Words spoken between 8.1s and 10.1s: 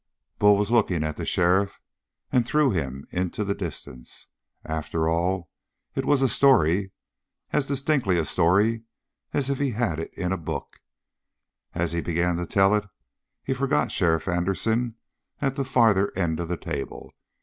a story as if he had